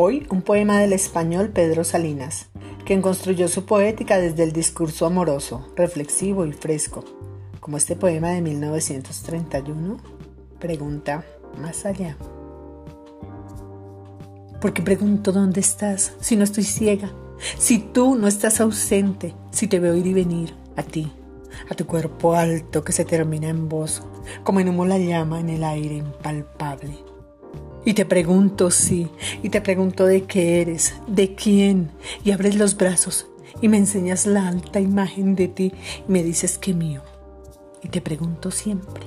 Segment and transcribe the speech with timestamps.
[0.00, 2.50] Hoy un poema del español Pedro Salinas,
[2.84, 7.04] quien construyó su poética desde el discurso amoroso, reflexivo y fresco,
[7.58, 9.96] como este poema de 1931,
[10.60, 11.24] pregunta
[11.60, 12.16] más allá.
[14.60, 17.10] Porque pregunto dónde estás si no estoy ciega,
[17.58, 21.10] si tú no estás ausente, si te veo ir y venir a ti,
[21.68, 24.04] a tu cuerpo alto que se termina en voz,
[24.44, 27.17] como en humo la llama en el aire impalpable
[27.84, 29.08] y te pregunto sí,
[29.42, 31.90] y te pregunto de qué eres, de quién,
[32.24, 33.26] y abres los brazos
[33.60, 35.72] y me enseñas la alta imagen de ti
[36.06, 37.02] y me dices que mío.
[37.82, 39.04] Y te pregunto siempre,